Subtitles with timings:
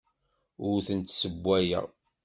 [0.67, 1.85] Ur tent-ssewwayeɣ.